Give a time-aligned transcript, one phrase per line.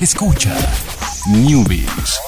[0.00, 0.56] Escucha
[1.28, 2.18] Newbies.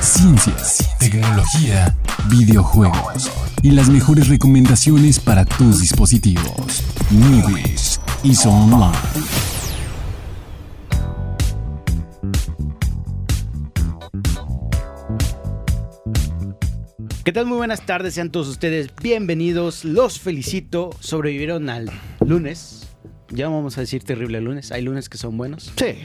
[0.00, 1.96] Ciencias, tecnología,
[2.30, 3.32] videojuegos
[3.64, 6.84] y las mejores recomendaciones para tus dispositivos.
[7.10, 8.96] Newbies y Online.
[17.24, 17.46] ¿Qué tal?
[17.46, 19.84] Muy buenas tardes, sean todos ustedes bienvenidos.
[19.84, 20.90] Los felicito.
[21.00, 21.90] Sobrevivieron al
[22.20, 22.86] lunes.
[23.30, 24.70] Ya vamos a decir terrible lunes.
[24.70, 25.72] Hay lunes que son buenos.
[25.76, 25.96] Sí.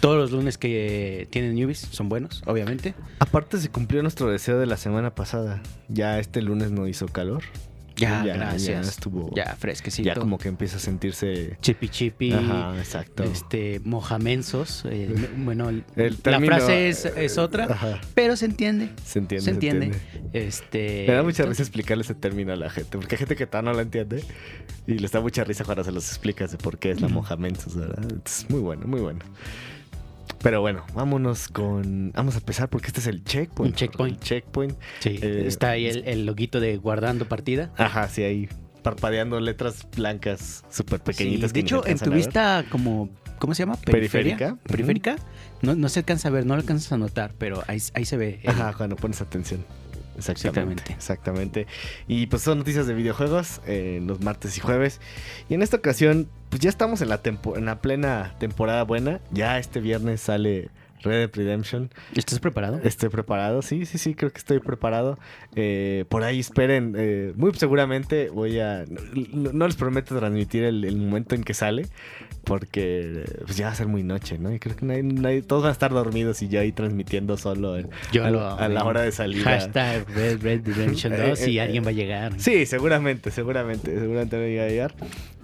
[0.00, 2.94] Todos los lunes que tienen newbies son buenos, obviamente.
[3.18, 5.60] Aparte se cumplió nuestro deseo de la semana pasada.
[5.88, 7.42] Ya este lunes no hizo calor.
[7.96, 8.86] Ya, Ya, gracias.
[8.86, 10.06] ya estuvo- Ya, fresquecito.
[10.06, 11.58] Ya como que empieza a sentirse...
[11.60, 12.32] Chipi chipi.
[12.32, 13.24] Ajá, exacto.
[13.24, 14.84] Este, mojamensos.
[14.88, 15.82] eh, bueno, el-
[16.22, 18.00] la frase es, es otra, ajá.
[18.14, 18.90] pero se entiende.
[19.04, 19.44] Se entiende.
[19.44, 19.98] Se entiende.
[20.32, 21.06] Este.
[21.08, 23.72] Me da mucha risa explicarle ese término a la gente, porque hay gente que todavía
[23.72, 24.22] no la entiende
[24.86, 27.74] y les da mucha risa cuando se los explicas de por qué es la mojamentos,
[27.74, 28.06] ¿verdad?
[28.24, 29.18] Es muy bueno, muy bueno.
[30.42, 32.12] Pero bueno, vámonos con...
[32.14, 33.72] Vamos a empezar porque este es el checkpoint.
[33.72, 34.14] Un checkpoint.
[34.16, 34.78] El checkpoint.
[35.00, 37.72] Sí, Eh, está ahí el, el loguito de guardando partida.
[37.76, 38.48] Ajá, sí, ahí
[38.82, 41.50] parpadeando letras blancas súper pequeñitas.
[41.50, 43.74] Sí, de hecho, en tu vista como, ¿cómo se llama?
[43.76, 44.56] Periférica.
[44.66, 45.16] Periférica.
[45.62, 48.16] No, no se alcanza a ver, no lo alcanzas a notar, pero ahí, ahí se
[48.16, 48.38] ve.
[48.44, 49.64] el- Ajá, cuando pones atención.
[50.18, 51.66] Exactamente, Exactamente.
[52.08, 55.00] Y pues son noticias de videojuegos eh, los martes y jueves.
[55.48, 59.20] Y en esta ocasión, pues ya estamos en la, en la plena temporada buena.
[59.30, 60.70] Ya este viernes sale
[61.02, 61.90] Red Dead Redemption.
[62.14, 62.80] ¿Estás preparado?
[62.82, 65.18] Estoy preparado, sí, sí, sí, creo que estoy preparado.
[65.56, 68.84] Eh, por ahí esperen, eh, muy seguramente voy a...
[69.32, 71.86] No, no les prometo transmitir el, el momento en que sale,
[72.44, 74.52] porque eh, pues ya va a ser muy noche, ¿no?
[74.52, 77.76] Y creo que nadie- nadie- todos van a estar dormidos y yo ahí transmitiendo solo
[77.78, 79.42] en- Yo a, lo- a la hora de salir.
[79.44, 82.32] Hashtag Red Red Redemption Eh, 2 y eh, alguien va a llegar.
[82.38, 84.94] Sí, seguramente, seguramente, seguramente me va a llegar.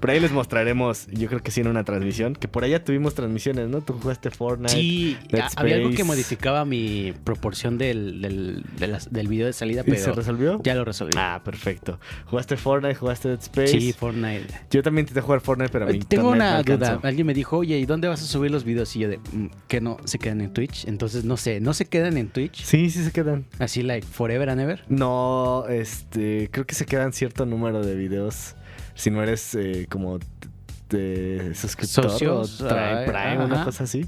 [0.05, 3.15] Por ahí les mostraremos, yo creo que sí en una transmisión, que por allá tuvimos
[3.15, 3.81] transmisiones, ¿no?
[3.81, 4.75] Tú jugaste Fortnite.
[4.75, 6.07] Sí, Dead a- había algo que Space.
[6.07, 10.61] modificaba mi proporción del, del, video de salida, ¿Y pero se resolvió?
[10.63, 11.13] ya lo resolví.
[11.17, 11.99] Ah, perfecto.
[12.27, 13.69] Jugaste Fortnite, jugaste Dead Space.
[13.81, 14.45] sí, Fortnite.
[14.71, 17.01] Yo también intenté jugar Fortnite, pero mi Eh, Tengo una duda.
[17.03, 18.95] Alguien me dijo, oye, ¿y dónde vas a subir los videos?
[18.97, 20.85] Y yo de, "Mm, que no se quedan en Twitch.
[20.87, 22.63] Entonces, no sé, ¿no se quedan en Twitch?
[22.63, 23.47] Sí, sí se quedan.
[23.59, 24.85] Así, like, forever and ever.
[24.91, 28.55] No, este, creo que se quedan cierto número de videos.
[28.95, 30.19] Si no eres eh, como
[30.89, 34.07] de suscriptor Socios, o Prime, Prime, una cosa así.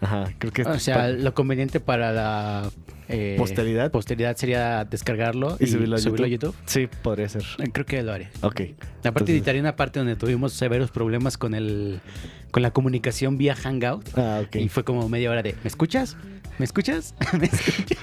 [0.00, 2.70] Ajá, creo que O sea, lo conveniente para la
[3.08, 3.90] eh, Posteridad.
[3.90, 6.26] posteridad sería descargarlo y subirlo a YouTube.
[6.26, 6.54] YouTube.
[6.66, 7.42] Sí, podría ser.
[7.58, 8.28] Eh, Creo que lo haré.
[8.42, 8.62] Ok.
[9.04, 12.00] Aparte editaré una parte donde tuvimos severos problemas con el
[12.50, 14.08] con la comunicación vía Hangout.
[14.16, 14.56] Ah, ok.
[14.56, 16.16] Y fue como media hora de ¿Me escuchas?
[16.58, 17.14] ¿Me escuchas?
[17.38, 17.98] ¿Me escuchas?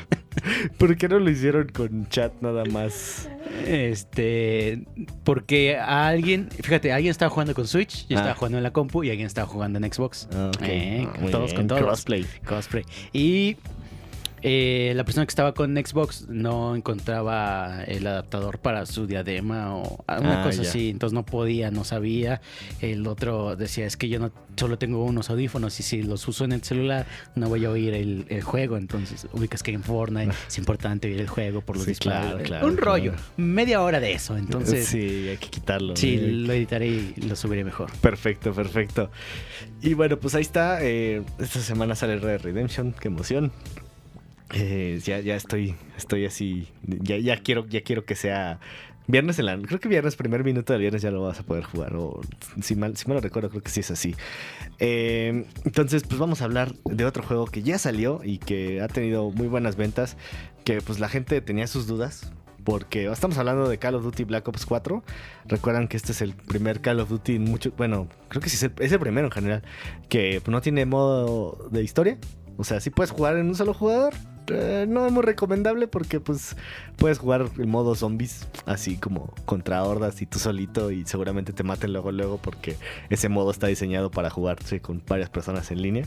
[0.78, 3.30] ¿Por qué no lo hicieron con chat nada más?
[3.66, 4.84] Este,
[5.24, 8.22] porque a alguien, fíjate, alguien estaba jugando con Switch, yo Ah.
[8.22, 10.28] estaba jugando en la compu y alguien estaba jugando en Xbox.
[10.34, 10.62] Ah, ok.
[10.64, 11.56] Eh, Ah, todos, bien.
[11.58, 11.82] con todos.
[11.82, 12.26] Crossplay.
[12.46, 12.84] Cosplay.
[13.14, 13.58] Y
[14.42, 20.04] eh, la persona que estaba con Xbox no encontraba el adaptador para su diadema o
[20.08, 20.70] alguna Ah, cosa ya.
[20.70, 20.90] así.
[20.90, 22.42] Entonces no podía, no sabía.
[22.82, 26.44] El otro decía, es que yo no solo tengo unos audífonos y si los uso
[26.44, 27.06] en el celular
[27.36, 28.78] no voy a oír el, el juego.
[28.78, 32.22] Entonces ubicas que en Fortnite es importante oír el juego por los Sí, disparos.
[32.32, 33.14] claro, claro, Un rollo.
[33.38, 34.36] Media hora de eso.
[34.38, 35.94] Entonces sí, sí, hay que quitarlo.
[35.94, 36.18] ¿eh?
[36.32, 37.90] lo editaré y lo subiré mejor.
[38.02, 39.10] Perfecto, perfecto.
[39.82, 40.80] Y bueno, pues ahí está.
[40.82, 42.94] eh, esta semana sale Red Redemption.
[43.00, 43.52] Qué emoción.
[44.54, 46.68] Eh, ya, ya estoy, estoy así.
[46.84, 48.60] Ya, ya quiero, ya quiero que sea
[49.08, 49.58] viernes en la.
[49.58, 51.96] Creo que viernes, primer minuto del viernes ya lo vas a poder jugar.
[51.96, 52.22] O
[52.62, 54.16] si mal, si mal lo recuerdo, creo que sí es así.
[54.80, 58.88] Eh, entonces, pues vamos a hablar de otro juego que ya salió y que ha
[58.88, 60.18] tenido muy buenas ventas.
[60.64, 62.32] Que pues la gente tenía sus dudas.
[62.66, 65.04] Porque estamos hablando de Call of Duty Black Ops 4.
[65.46, 67.72] Recuerdan que este es el primer Call of Duty mucho.
[67.78, 69.64] Bueno, creo que sí es el, es el primero en general.
[70.10, 72.18] Que no tiene modo de historia.
[72.58, 74.14] O sea, sí puedes jugar en un solo jugador.
[74.52, 76.56] Eh, no es muy recomendable porque pues
[76.98, 81.64] puedes jugar el modo zombies así como contra hordas y tú solito y seguramente te
[81.64, 82.76] maten luego luego porque
[83.10, 86.06] ese modo está diseñado para jugarse con varias personas en línea.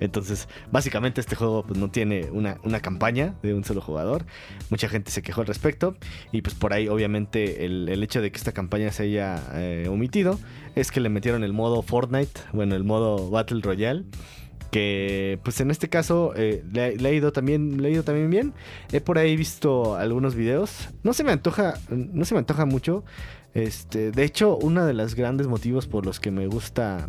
[0.00, 4.24] Entonces, básicamente este juego pues, no tiene una, una campaña de un solo jugador.
[4.70, 5.96] Mucha gente se quejó al respecto.
[6.32, 9.86] Y pues por ahí, obviamente, el, el hecho de que esta campaña se haya eh,
[9.88, 10.38] omitido
[10.74, 14.04] es que le metieron el modo Fortnite, bueno, el modo Battle Royale.
[14.72, 18.30] Que pues en este caso eh, le, le ha ido también, le ha ido también
[18.30, 18.54] bien.
[18.90, 20.88] He por ahí visto algunos videos.
[21.02, 23.04] No se me antoja, no se me antoja mucho.
[23.54, 27.06] Este, de hecho, uno de los grandes motivos por los que me gusta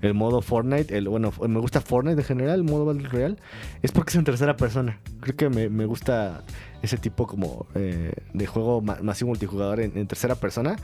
[0.00, 3.36] el modo Fortnite, el, bueno, me gusta Fortnite en general, el modo Battle Royale,
[3.82, 5.00] es porque es en tercera persona.
[5.20, 6.44] Creo que me, gusta
[6.82, 10.76] ese tipo como eh, de juego masivo multijugador en, tercera persona,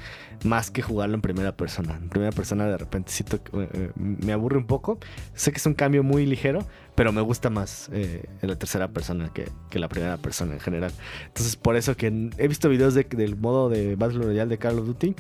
[0.45, 1.97] más que jugarlo en primera persona.
[2.03, 4.99] En primera persona de repente siento eh, eh, me aburre un poco.
[5.35, 9.33] Sé que es un cambio muy ligero, pero me gusta más en la tercera persona
[9.33, 10.93] que, que, la primera persona en general.
[11.27, 14.87] Entonces por eso que he visto videos del modo de Battle Royale de Call of
[14.87, 15.15] Duty.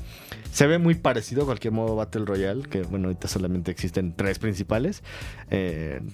[0.52, 4.38] Se ve muy parecido a cualquier modo Battle Royale, que bueno, ahorita solamente existen tres
[4.38, 5.02] principales.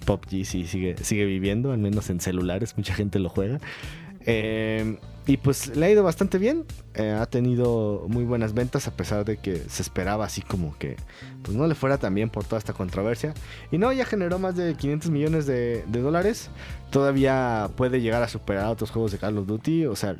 [0.06, 3.60] PUBG sí sigue, sigue viviendo, al menos en celulares, mucha gente lo juega.
[4.26, 6.64] Eh, y pues le ha ido bastante bien.
[6.94, 10.96] Eh, ha tenido muy buenas ventas a pesar de que se esperaba así como que
[11.42, 13.34] pues no le fuera tan bien por toda esta controversia.
[13.70, 16.50] Y no, ya generó más de 500 millones de, dólares.
[16.90, 19.86] Todavía puede llegar a superar a otros juegos de Call of Duty.
[19.86, 20.16] O sea,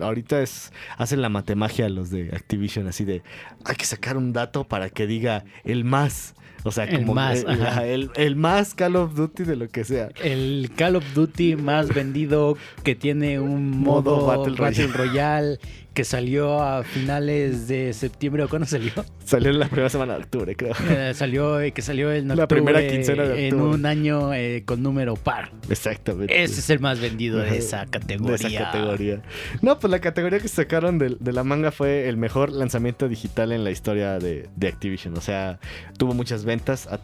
[0.00, 3.22] ahorita es hacen la matemagia los de Activision así de
[3.64, 6.34] hay que sacar un dato para que diga el más
[6.64, 7.44] o sea, el como más,
[7.84, 10.08] el, más Call of Duty de lo que sea.
[10.22, 14.56] El Call of Duty más vendido que tiene un modo, Battle,
[14.88, 15.58] Royale
[15.94, 18.92] que salió a finales de septiembre o cuándo salió?
[19.24, 20.74] Salió en la primera semana de octubre, creo.
[20.90, 23.48] Eh, salió eh, que salió en la primera quincena de octubre.
[23.48, 25.52] En un año eh, con número par.
[25.70, 26.42] Exactamente.
[26.42, 28.36] Ese es el más vendido de esa categoría.
[28.36, 29.22] De esa categoría.
[29.62, 33.62] No, pues la categoría que sacaron de, la manga fue el mejor lanzamiento digital en
[33.64, 35.16] la historia de, Activision.
[35.16, 35.60] O sea,
[35.98, 36.53] tuvo muchas ventas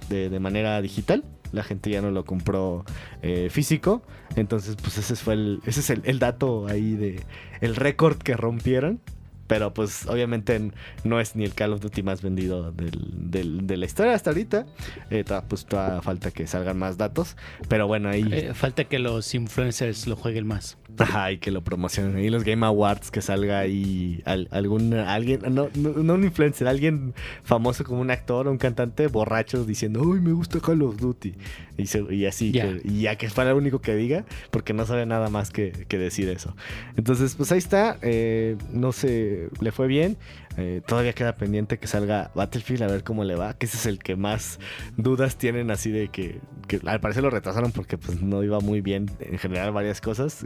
[0.09, 2.85] de manera digital la gente ya no lo compró
[3.23, 4.03] eh, físico.
[4.37, 7.23] Entonces, pues ese fue el, ese es el, dato ahí de
[7.61, 9.01] el récord que rompieron.
[9.47, 10.71] Pero pues obviamente
[11.03, 14.65] no es ni el Call of Duty más vendido de la historia hasta ahorita.
[15.11, 17.37] Eh, pues todavía falta que salgan más datos.
[17.69, 18.25] Pero bueno, ahí...
[18.31, 20.79] Eh, falta que los influencers lo jueguen más.
[20.99, 22.19] Ajá, y que lo promocionen.
[22.23, 27.85] Y los Game Awards, que salga ahí algún, alguien, no, no, un influencer, alguien famoso
[27.85, 31.35] como un actor o un cantante borracho diciendo, uy, me gusta Call of Duty.
[31.77, 32.53] Y, así,
[32.85, 36.29] y ya que fuera el único que diga, porque no sabe nada más que, decir
[36.29, 36.55] eso.
[36.97, 37.99] Entonces, pues ahí está.
[38.03, 40.17] Eh, no sé, le fue bien.
[40.61, 43.87] Eh, todavía queda pendiente que salga Battlefield a ver cómo le va, que ese es
[43.87, 44.59] el que más
[44.99, 46.41] dudas tienen así de que,
[46.87, 50.45] al parecer lo retrasaron porque pues no iba muy bien en general varias cosas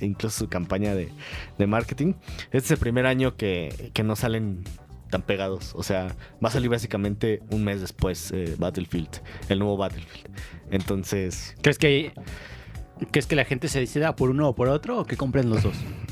[0.00, 1.10] incluso su campaña de,
[1.66, 2.14] marketing.
[2.46, 4.64] Este es el primer año que, no salen
[5.10, 5.74] tan pegados.
[5.74, 6.08] O sea,
[6.44, 10.28] va a salir básicamente un mes después eh, Battlefield, el nuevo Battlefield.
[10.70, 11.54] Entonces...
[11.62, 12.12] ¿Crees que,
[13.10, 15.62] ¿Crees que la gente se decida por uno o por otro o que compren los
[15.62, 15.76] dos?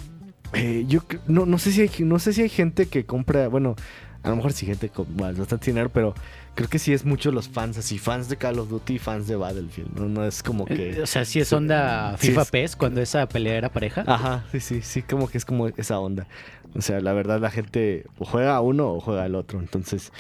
[0.55, 3.75] Eh, yo no, no, sé si hay, no sé si hay gente que compra, bueno,
[4.23, 6.15] a lo mejor sí gente con bastante dinero, pero
[6.55, 9.27] creo que sí es mucho los fans, así, fans de Call of Duty y fans
[9.27, 9.99] de Battlefield.
[9.99, 10.93] No, no es como que.
[10.93, 14.05] Eh, o sea, sí es onda FIFA PES cuando esa pelea era pareja.
[14.07, 16.27] Ajá, sí, sí, sí, como que es como esa onda.
[16.75, 19.59] O sea, la verdad, la gente o juega a uno o juega al otro.
[19.59, 20.13] Entonces,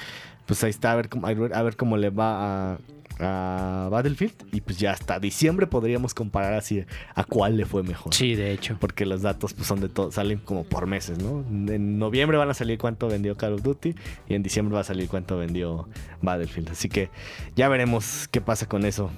[0.47, 1.09] pues ahí está, a ver,
[1.55, 2.79] a ver cómo le va a,
[3.23, 6.85] a Battlefield y pues ya hasta diciembre podríamos comparar así
[7.15, 8.15] a cuál le fue mejor.
[8.15, 8.77] Sí, de hecho.
[8.81, 11.45] Porque los datos pues son de todo, salen como por meses, ¿no?
[11.73, 13.95] En noviembre van a salir cuánto vendió Call of Duty
[14.29, 15.89] y en diciembre va a salir cuánto vendió
[16.21, 16.71] Battlefield.
[16.71, 17.11] Así que
[17.57, 19.11] ya veremos qué pasa con eso.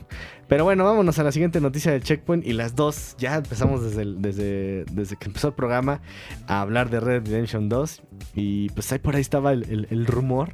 [0.49, 4.05] Pero bueno, vámonos a la siguiente noticia del Checkpoint y las dos, ya empezamos desde,
[4.05, 6.01] desde, desde que empezó el programa
[6.47, 8.03] a hablar de Red Redemption 2
[8.35, 10.53] y pues ahí por ahí estaba el, el rumor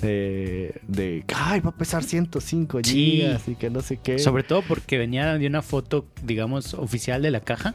[0.00, 4.18] de, de ay, va a pesar 105 gigas y que no sé qué.
[4.18, 7.74] Sobre todo porque venía de una foto, digamos, oficial de la caja.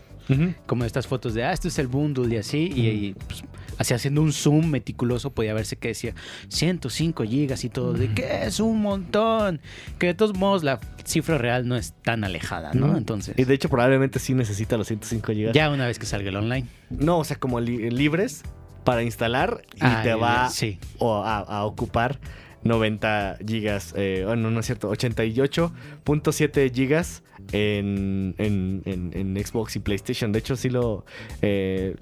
[0.65, 2.71] Como estas fotos de, ah, esto es el bundle y así.
[2.73, 3.44] Y, pues,
[3.77, 6.13] así haciendo un zoom meticuloso podía verse que decía
[6.47, 7.91] 105 gigas y todo.
[7.91, 9.59] De que es un montón.
[10.00, 12.95] Que de todos modos la cifra real no es tan alejada, ¿no?
[12.95, 13.37] Entonces.
[13.37, 15.54] Y de hecho probablemente sí necesita los 105 gigas.
[15.54, 16.68] Ya una vez que salga el online.
[16.90, 18.44] No, o sea, como libres
[18.83, 22.19] para instalar y ah, te va a, ocupar
[22.64, 30.31] 90 gigas, eh, oh, no, no es cierto, 88.7 gigas en, en, Xbox y PlayStation.
[30.31, 31.06] De hecho, sí lo
[31.42, 31.95] eh,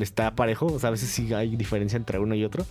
[0.00, 0.66] está parejo.
[0.66, 2.66] O sea, a veces sí hay diferencia entre uno y otro.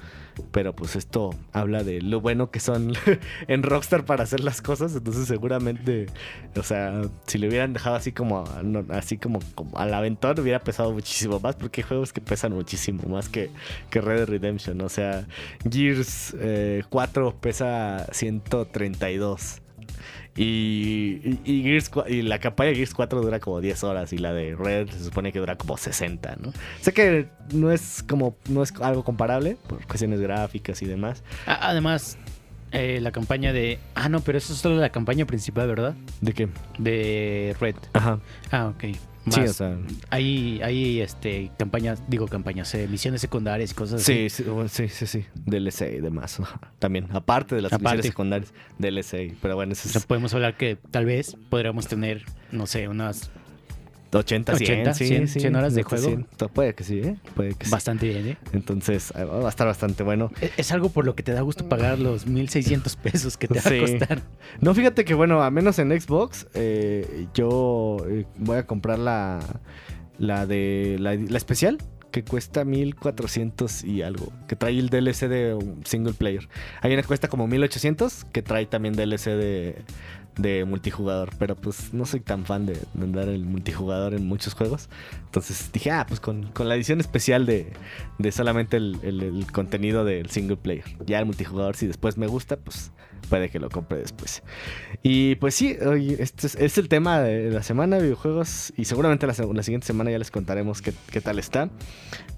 [0.51, 2.94] Pero pues esto habla de lo bueno que son
[3.48, 4.96] en Rockstar para hacer las cosas.
[4.96, 6.08] Entonces, seguramente,
[6.56, 8.46] o sea, si le hubieran dejado así como,
[8.89, 9.39] así como,
[9.74, 11.56] al aventón, hubiera pesado muchísimo más.
[11.56, 13.50] Porque hay juegos que pesan muchísimo más que,
[13.89, 14.82] que Red Dead Redemption.
[14.82, 15.28] O sea,
[15.70, 16.36] Gears
[16.89, 19.62] 4 eh, pesa 132.
[20.41, 24.89] Y, y, la campaña de Gears 4 dura como 10 horas y la de Red
[24.89, 26.53] se supone que dura como 60, ¿no?
[26.79, 31.25] Sé que no es como no es algo comparable por cuestiones gráficas y demás.
[31.46, 32.17] Además,
[32.72, 33.80] Eh, la campaña de.
[33.96, 35.96] Ah, no, pero eso es solo la campaña principal, ¿verdad?
[36.22, 36.50] ¿De qué?
[36.78, 37.76] De Red.
[37.94, 38.20] Ajá.
[38.52, 38.96] Ah, ok.
[39.30, 39.78] Sí, o sea.
[40.10, 44.30] Hay, hay este, campañas, digo campañas, eh, misiones secundarias y cosas así.
[44.30, 45.26] Sí, sí, sí, sí, sí.
[45.46, 46.40] DLC y demás.
[46.80, 47.98] También, aparte de las Aparte.
[47.98, 49.36] misiones secundarias, DLC.
[49.42, 52.88] Pero bueno, eso O sea, es podemos hablar que tal vez podríamos tener, no sé,
[52.88, 53.32] unas
[54.12, 56.06] 80, 100, 80, sí, 100, sí, 100 horas de juego.
[56.08, 56.28] 100.
[56.54, 57.16] Puede que sí, ¿eh?
[57.36, 57.72] Puede que sí.
[57.72, 58.38] bastante bien, ¿eh?
[58.54, 60.32] Entonces, eh, va a estar bastante bueno.
[60.42, 63.56] Es- Es algo por lo que te da gusto pagar los 1600 pesos que te
[63.56, 63.78] va Sí.
[63.78, 64.22] a costar.
[64.62, 69.39] No, fíjate que bueno, a menos en Xbox, eh, yo eh, voy a comprar la,
[70.18, 71.78] la de la, la especial
[72.12, 76.50] que cuesta 1400 y algo, que trae el DLC de un single player.
[76.82, 79.75] Hay una que cuesta como 1800 que trae también DLC de,
[80.41, 84.53] de multijugador, pero pues no soy tan fan de, de andar el multijugador en muchos
[84.53, 84.89] juegos.
[85.25, 87.74] Entonces dije, ah, pues con, con la edición especial de,
[88.17, 90.86] de solamente el, el- el contenido del single player.
[91.05, 92.91] Ya el multijugador, si después me gusta, pues
[93.30, 94.44] puede que lo compre después.
[95.04, 98.74] Y pues sí, hoy este es, es el tema de la semana, videojuegos.
[98.78, 101.70] Y seguramente la, la siguiente semana ya les contaremos qué, qué tal está.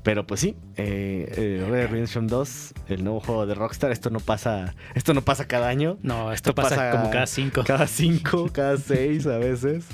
[0.03, 3.91] Pero pues sí, eh, eh, Red Dead Redemption 2, el nuevo juego de Rockstar.
[3.91, 5.97] Esto no pasa, esto no pasa cada año.
[6.01, 7.63] No, esto, Esto pasa, pasa como cada cinco.
[7.65, 9.85] Cada cinco, cada seis a veces.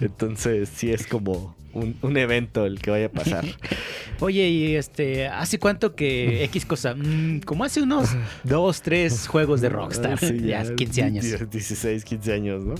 [0.00, 3.44] Entonces sí es como un, un evento el que vaya a pasar.
[4.20, 6.94] Oye, y este, ¿hace cuánto que X cosa?
[6.94, 8.10] Mm, como hace unos
[8.44, 10.18] dos, tres juegos de Rockstar.
[10.18, 11.50] Sí, ya, 15 años.
[11.50, 12.74] 16, 15 años, ¿no?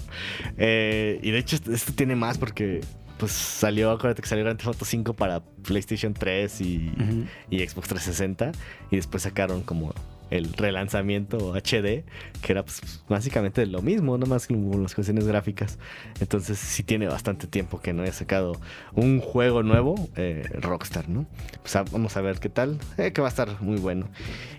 [0.56, 2.80] Eh, y de hecho, esto, tiene más porque
[3.18, 7.24] pues salió, acuérdate que salió Grand Theft Auto 5 para PlayStation 3 y, Ujú.
[7.50, 8.52] y Xbox 360.
[8.90, 9.94] Y después sacaron como
[10.30, 12.04] el relanzamiento HD,
[12.42, 15.78] que era pues, básicamente lo mismo, nomás con las cuestiones gráficas.
[16.20, 18.60] Entonces sí tiene bastante tiempo que no haya sacado
[18.94, 21.26] un juego nuevo, eh, Rockstar, ¿no?
[21.62, 24.08] Pues vamos a ver qué tal, eh, que va a estar muy bueno.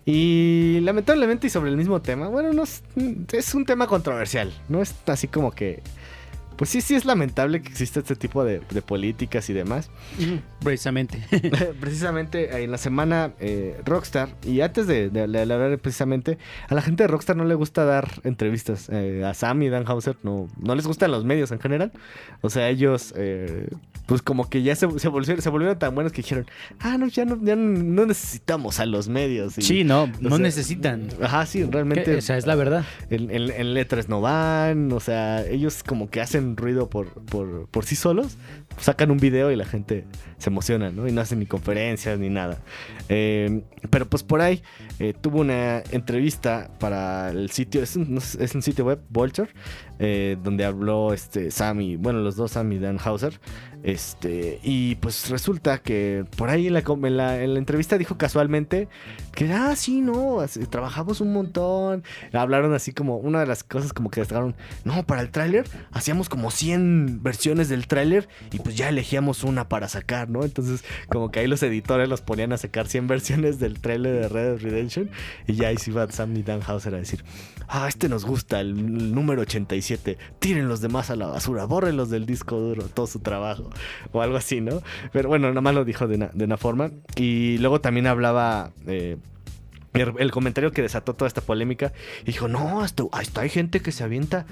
[0.05, 2.84] Y lamentablemente y sobre el mismo tema, bueno, no es,
[3.31, 5.81] es un tema controversial, no es así como que...
[6.58, 9.90] Pues sí, sí es lamentable que exista este tipo de, de políticas y demás.
[10.64, 11.20] Precisamente.
[11.80, 16.38] precisamente en la semana eh, Rockstar, y antes de, de- de hablar precisamente,
[16.70, 18.90] a la gente de Rockstar no le gusta dar entrevistas.
[18.92, 21.92] Eh, a Sam y Dan Hauser no, no les gustan los medios en general.
[22.42, 23.68] O sea, ellos, eh,
[24.06, 26.46] pues como que ya se, se volvieron, se volvieron tan buenos que dijeron,
[26.80, 29.58] ah, no, ya no, ya no, necesitamos a los medios.
[29.58, 31.10] Y- Sí, no, no sea, necesitan.
[31.22, 32.16] Ajá, sí, realmente.
[32.16, 32.86] O sea, es la verdad.
[33.10, 37.68] En, en- en letras no van, o sea, ellos como que hacen ruido por, por,
[37.68, 38.38] por sí solos,
[38.77, 40.05] sacan un video y la gente
[40.38, 41.08] se emociona, ¿no?
[41.08, 42.60] Y no hacen ni conferencias ni nada.
[43.10, 44.62] Eh, pero pues por ahí
[45.00, 49.50] eh, tuvo una entrevista para el sitio, es un, es un sitio web, Vulture,
[50.00, 53.39] eh, donde habló este Sammy, bueno, los dos Sammy y Dan Hauser.
[53.84, 58.17] Este, y pues resulta que por ahí en la, en la, en la entrevista dijo
[58.17, 58.88] casualmente
[59.32, 60.39] que, ah, sí, no,
[60.72, 62.03] trabajamos un montón.
[62.34, 64.55] Hablaron así como, una de las cosas como que destacaron,
[64.86, 69.69] no, para el tráiler hacíamos como 100 versiones del tráiler y pues ya elegíamos una
[69.69, 70.43] para sacar, ¿no?
[70.43, 74.27] Entonces como que ahí los editores los ponían a sacar 100 versiones del tráiler de
[74.27, 75.12] Red Dead Redemption
[75.45, 77.24] y ya ahí se iba Sam y Dan Hauser a decir,
[77.67, 82.25] ah, este nos gusta, el, número 87, tiren los demás a la basura, bórrenlos del
[82.25, 83.69] disco duro, todo su trabajo,
[84.12, 84.81] o algo así, ¿no?
[85.13, 86.89] Pero bueno, nada más lo dijo de una, de una forma.
[87.15, 88.72] Y luego también hablaba...
[88.88, 89.17] eh,
[89.95, 91.93] el, comentario que desató toda esta polémica
[92.25, 94.45] dijo, no, hasta, hasta hay gente que se avienta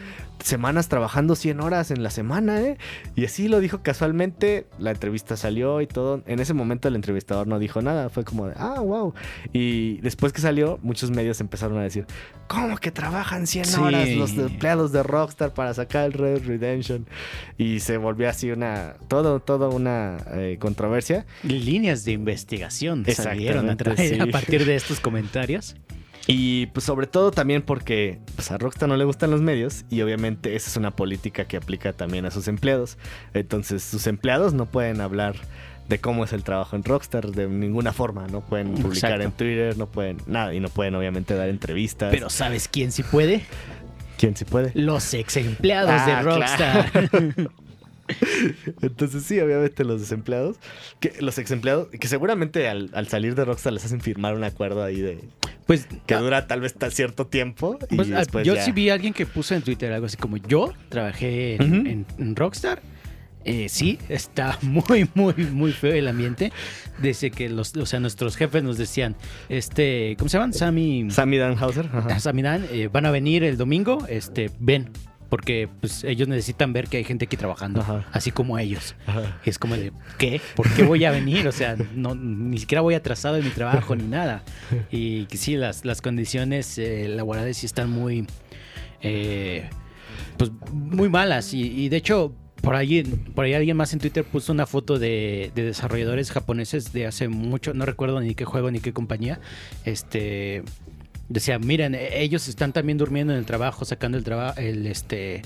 [0.44, 2.78] semanas trabajando 100 horas en la semana, ¿eh?
[3.16, 6.22] Y así lo dijo casualmente, la entrevista salió y todo.
[6.28, 9.14] En ese momento el entrevistador no dijo nada, fue como de, ah, wow.
[9.54, 12.06] Y después que salió, muchos medios empezaron a decir,
[12.48, 13.80] ¿cómo que trabajan 100 Sí.
[13.80, 17.08] horas los empleados de Rockstar para sacar el Red Redemption?
[17.58, 21.26] Y se volvió así una, todo, toda una eh, controversia.
[21.44, 25.76] Líneas de investigación salieron a, partir de estos comentarios.
[26.26, 30.02] Y pues sobre todo también porque pues, a Rockstar no le gustan los medios y
[30.02, 32.98] obviamente esa es una política que aplica también a sus empleados.
[33.34, 35.36] Entonces sus empleados no pueden hablar
[35.90, 38.26] de cómo es el trabajo en Rockstar de ninguna forma.
[38.28, 39.24] No pueden publicar Exacto.
[39.24, 42.10] en Twitter, no pueden nada y no pueden obviamente dar entrevistas.
[42.12, 43.42] Pero ¿sabes quién sí puede?
[44.18, 44.72] ¿quién sí puede?
[44.76, 47.10] Los ex empleados Ah, de Rockstar.
[48.82, 50.58] Entonces sí, obviamente los desempleados,
[51.00, 54.44] que los ex empleados, que seguramente al, al salir de Rockstar les hacen firmar un
[54.44, 55.20] acuerdo ahí de
[55.66, 58.72] Pues, que ah, dura tal vez cierto tiempo y pues, ah, después yo ya- sí
[58.72, 61.88] vi a alguien que puso en Twitter algo así como yo trabajé en, Ujú.
[61.90, 62.82] en- en Rockstar.
[63.46, 66.54] Eh, sí, está muy, muy, muy feo el ambiente.
[67.02, 69.18] Desde que los, o sea, nuestros jefes nos decían,
[69.50, 70.54] este, ¿cómo se llaman?
[70.54, 71.88] Sammy, Sammy Dan Hauser.
[71.92, 72.20] ajá.
[72.22, 74.90] Sammy Dan, eh, van a venir el domingo, este, ven.
[75.34, 78.06] Porque pues ellos necesitan ver que hay gente aquí trabajando, Ajá.
[78.12, 78.94] así como ellos.
[79.08, 79.40] Ajá.
[79.44, 80.40] Y es como de, ¿qué?
[80.56, 81.48] ¿Por qué voy a venir?
[81.48, 84.44] O sea, no, ni siquiera voy atrasado en mi trabajo ni nada.
[84.92, 88.28] Y sí, las, las condiciones eh, laborales sí están muy,
[89.02, 89.72] eh,
[90.38, 91.52] pues, muy malas.
[91.56, 95.00] Y, y de hecho, por ahí, por ahí alguien más en Twitter puso una foto
[95.00, 99.40] de, de desarrolladores japoneses de hace mucho, no recuerdo ni qué juego ni qué compañía,
[99.84, 100.62] este
[101.34, 105.42] decía, miren, e- ellos están también durmiendo en el trabajo, sacando el trabajo, el este,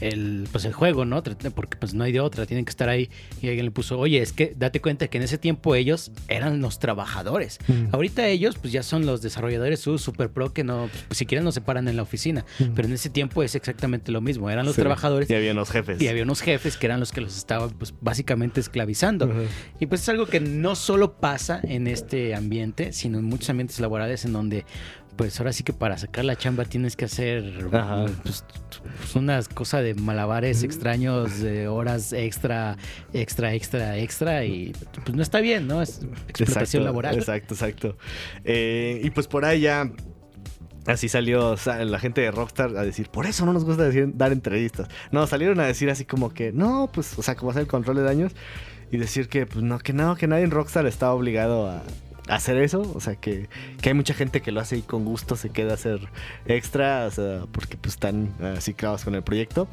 [0.00, 1.22] el, pues el juego, ¿no?
[1.22, 3.10] Porque pues no hay de otra, tienen que estar ahí.
[3.42, 6.60] Y alguien le puso, oye, es que date cuenta que en ese tiempo ellos eran
[6.60, 7.58] los trabajadores.
[7.68, 7.94] Mm.
[7.94, 11.52] Ahorita ellos pues ya son los desarrolladores su super pro que no, pues, siquiera no
[11.52, 12.44] se paran en la oficina.
[12.74, 14.80] Pero en ese tiempo es exactamente lo mismo, eran los Sí.
[14.80, 16.00] trabajadores Y había unos jefes.
[16.00, 19.30] y había unos jefes que eran los que los estaban pues básicamente esclavizando.
[19.78, 23.80] Y pues es algo que no solo pasa en este ambiente, sino en muchos ambientes
[23.80, 24.64] laborales en donde
[25.16, 27.66] pues ahora sí que para sacar la chamba tienes que hacer
[28.22, 28.44] pues,
[28.98, 32.76] pues, unas cosas de malabares extraños, de horas extra,
[33.12, 34.72] extra, extra, extra y
[35.04, 35.82] pues no está bien, ¿no?
[35.82, 37.14] Es explotación Exacto, laboral.
[37.16, 37.96] Exacto, exacto.
[38.44, 39.90] Eh, y pues por ahí ya.
[40.86, 44.12] Así salió sa- la gente de Rockstar a decir, por eso no nos gusta decir-
[44.14, 44.88] dar entrevistas.
[45.12, 47.96] No, salieron a decir así como que, no, pues, o sea, como hacer el control
[47.98, 48.32] de daños
[48.90, 51.82] y decir que, pues, no, que no, que nadie en Rockstar está obligado a
[52.28, 52.82] hacer eso.
[52.94, 53.48] O sea, que,
[53.80, 56.08] que hay mucha gente que lo hace y con gusto se queda a hacer
[56.46, 57.08] extra,
[57.52, 59.68] porque pues están así clavados con el proyecto.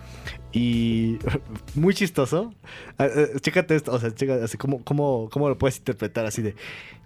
[0.54, 1.18] Y
[1.76, 2.54] muy chistoso.
[3.00, 6.56] Eh, Chécate esto, o sea, chécate, así como, cómo, cómo lo puedes interpretar así de,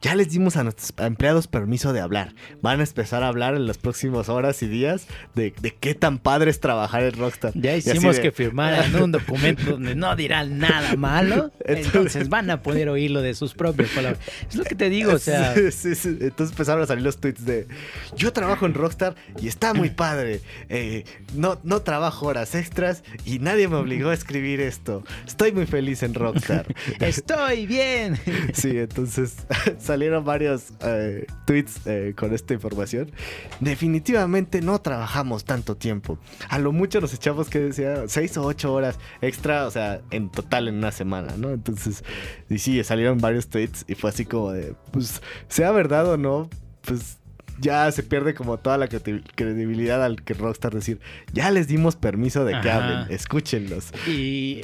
[0.01, 2.33] ya les dimos a nuestros empleados permiso de hablar.
[2.61, 6.17] Van a empezar a hablar en las próximas horas y días de, de qué tan
[6.17, 7.51] padre es trabajar en Rockstar.
[7.55, 12.49] Ya hicimos de- que firmaran un documento donde no dirán nada malo, Entonces- entonces van
[12.51, 14.19] a poder oírlo de sus propias palabras.
[14.49, 16.17] Es lo que te digo, o sea, Sí, sí, sí.
[16.21, 17.67] Entonces empezaron a salir los tweets de
[18.15, 20.41] yo trabajo en Rockstar y está muy padre.
[20.69, 21.03] Eh,
[21.35, 25.03] no, no trabajo horas extras y nadie me obligó a escribir esto.
[25.25, 26.65] Estoy muy feliz en Rockstar.
[26.99, 28.19] estoy bien.
[28.53, 29.35] Sí, entonces
[29.79, 33.11] salieron varios eh, tweets eh, con esta información.
[33.59, 36.17] Definitivamente no trabajamos tanto tiempo.
[36.49, 40.29] A lo mucho nos echamos que decía 6 o 8 horas extra, o sea, en
[40.29, 41.51] total en una semana, ¿no?
[41.51, 42.03] Entonces,
[42.49, 46.49] y sí, salieron varios tweets y fue así como de, pues, sea verdad o no,
[46.81, 47.20] pues
[47.61, 50.99] ya se pierde como toda la credi- credibilidad al que Rockstar decir,
[51.33, 52.99] ya les dimos permiso de que Ajá.
[52.99, 53.91] hablen, escúchenlos.
[54.07, 54.61] Y,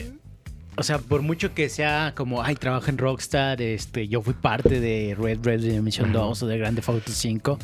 [0.80, 4.80] o sea, por mucho que sea como, ay, trabajo en Rockstar, este, yo fui parte
[4.80, 7.58] de Red Red Redemption 2 o de Grand Theft Auto 5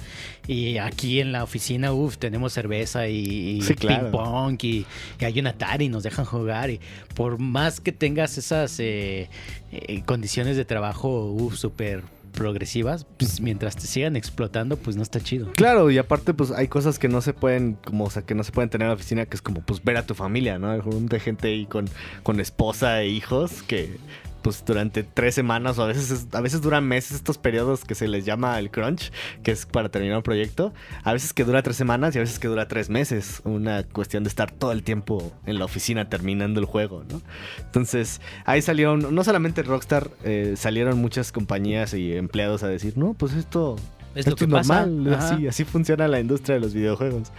[0.48, 4.06] y aquí en la oficina, uff, tenemos cerveza y, y Sí, claro.
[4.06, 4.86] ping pong y,
[5.20, 6.80] y hay un Atari y nos dejan jugar y
[7.13, 9.30] por más que tengas esas eh,
[9.72, 12.02] eh, condiciones de trabajo, uff, súper
[12.34, 15.52] progresivas, pues mientras te sigan explotando, pues no está chido.
[15.54, 18.43] Claro, y aparte, pues hay cosas que no se pueden, como, o sea, que no
[18.43, 20.78] se pueden tener en la oficina, que es como, pues, ver a tu familia, ¿no?
[20.78, 21.86] De gente ahí con,
[22.24, 23.98] con esposa e hijos que,
[24.43, 27.95] pues, durante tres semanas o a veces, es- a veces duran meses estos periodos que
[27.95, 30.73] se les llama el crunch, que es para terminar un proyecto.
[31.03, 33.41] A veces que dura tres semanas y a veces que dura tres meses.
[33.45, 37.21] Una cuestión de estar todo el tiempo en la oficina terminando el juego, ¿no?
[37.60, 43.13] Entonces, ahí salieron, no solamente Rockstar, eh, salieron muchas compañías y empleados a decir, no,
[43.13, 43.77] pues esto
[44.15, 44.86] Es lo esto que es pasa.
[44.86, 45.36] normal, Ajá.
[45.36, 47.32] así, así funciona la industria de los videojuegos.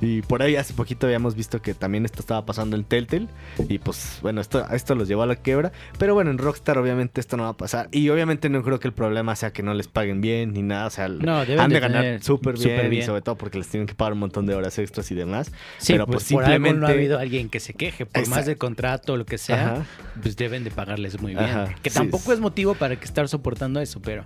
[0.00, 3.26] Y por ahí hace poquito habíamos visto que también esto estaba pasando en Telltale.
[3.68, 5.72] Y pues bueno, esto, esto los llevó a la quiebra.
[5.98, 7.88] Pero bueno, en Rockstar obviamente esto no va a pasar.
[7.92, 10.86] Y obviamente no creo que el problema sea que no les paguen bien ni nada.
[10.86, 13.06] O sea, No, deben han de, de ganar súper bien, súper Y bien.
[13.06, 15.52] sobre todo porque les tienen que pagar un montón de horas extras y demás.
[15.78, 16.80] Sí, pero pues, pues, por algo simplemente...
[16.80, 18.06] no ha habido alguien que se queje.
[18.06, 18.50] Por más Exacto.
[18.50, 19.84] de contrato o lo que sea, Ajá.
[20.22, 21.44] pues deben de pagarles muy bien.
[21.44, 22.32] Ajá, Que tampoco sí.
[22.32, 24.24] es motivo para que estar soportando eso, pero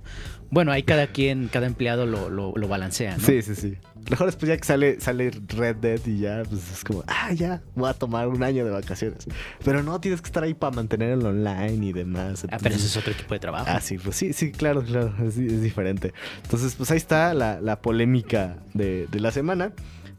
[0.51, 3.25] bueno, ahí cada quien, cada empleado lo, lo, lo balancea, ¿no?
[3.25, 3.77] Sí, sí, sí.
[4.11, 7.63] Mejor después ya que sale, sale Red Dead y ya, pues es como, ah, ya,
[7.75, 9.27] voy a tomar un año de vacaciones.
[9.65, 12.47] Pero no, tienes que estar ahí para mantener el online y demás.
[12.51, 13.67] Ah, pero ese es otro tipo de trabajo.
[13.69, 16.13] Ah, sí, pues sí, sí, claro, claro, es, es diferente.
[16.43, 19.73] Entonces, pues ahí está la, la polémica de, de la semana.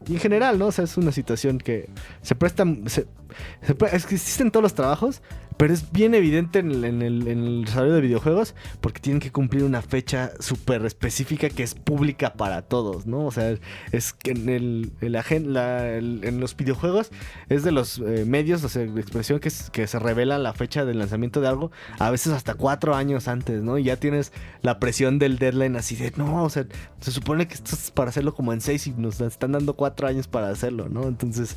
[0.07, 0.67] Y en general, ¿no?
[0.67, 1.89] O sea, es una situación que
[2.21, 2.63] se presta...
[2.85, 3.07] Se,
[3.61, 5.21] se es que existen todos los trabajos,
[5.57, 9.19] pero es bien evidente en el, en el, en el desarrollo de videojuegos porque tienen
[9.19, 13.25] que cumplir una fecha súper específica que es pública para todos, ¿no?
[13.25, 13.55] O sea,
[13.91, 15.11] es que en, el, el
[15.53, 17.09] la- en los videojuegos
[17.49, 20.53] es de los eh, medios, o sea, de expresión que, es- que se revela la
[20.53, 23.77] fecha del lanzamiento de algo, a veces hasta cuatro años antes, ¿no?
[23.77, 26.65] Y ya tienes la presión del deadline así de, no, o sea,
[26.99, 30.07] se supone que esto es para hacerlo como en seis y nos están dando cuatro
[30.07, 31.07] años para hacerlo, ¿no?
[31.07, 31.55] Entonces,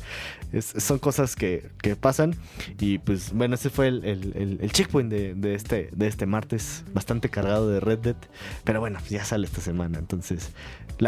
[0.53, 2.35] es- son cosas que, que pasan
[2.79, 6.83] y pues bueno, ese fue el, el- el- checkpoint de, de este, de este martes,
[6.93, 8.15] bastante cargado de Red Dead.
[8.63, 9.99] Pero bueno, ya sale esta semana.
[9.99, 10.51] Entonces,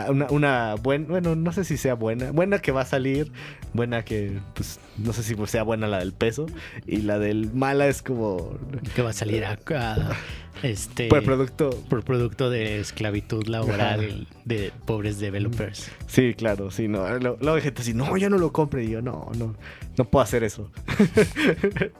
[0.09, 2.31] una, buena, bueno, no sé si sea buena.
[2.31, 3.31] Buena que va a salir,
[3.73, 6.45] buena que, pues, no sé si sea buena la del peso.
[6.87, 8.57] Y la del mala es como
[8.95, 10.15] Que va a salir acá.
[10.63, 11.07] Este.
[11.07, 11.69] por producto.
[11.89, 15.89] por producto de esclavitud laboral de pobres developers.
[16.07, 17.07] Sí, claro, sí, no.
[17.19, 18.83] Luego hay gente así, no, ya no lo compre.
[18.83, 19.55] Y yo, no, no,
[19.97, 20.71] no puedo hacer eso.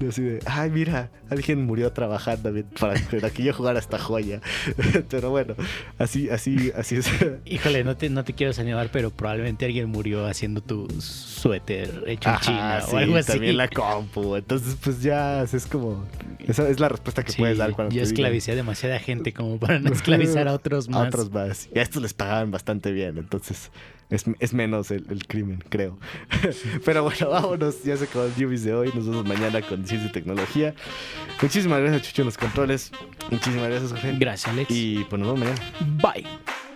[0.00, 4.40] Y así de, ay, mira, alguien murió trabajando para, para que yo jugara esta joya.
[5.08, 5.54] Pero bueno,
[5.98, 7.08] así, así, así es.
[7.46, 12.28] Híjole, no te, no te quiero señalar, pero probablemente alguien murió haciendo tu suéter hecho
[12.28, 13.32] en Ajá, China sí, o algo así.
[13.32, 14.36] también la compu.
[14.36, 16.04] Entonces, pues ya es como.
[16.46, 19.58] Esa es la respuesta que Sí, puedes dar cuando yo esclavicé a demasiada gente como
[19.58, 21.08] para no esclavizar a otros a más.
[21.08, 21.68] otros más.
[21.74, 23.18] Y a estos les pagaban bastante bien.
[23.18, 23.70] Entonces,
[24.10, 25.98] es, es menos el, el crimen, creo.
[26.84, 27.82] Pero bueno, vámonos.
[27.82, 28.90] Ya se acabó el Newbies de hoy.
[28.94, 30.74] Nos vemos mañana con Ciencia y Tecnología.
[31.42, 32.92] Muchísimas gracias, Chucho, en los controles.
[33.30, 34.16] Muchísimas gracias, Jorge.
[34.18, 34.70] Gracias, Alex.
[34.70, 36.02] Y pues nos vemos mañana.
[36.02, 36.67] Bye.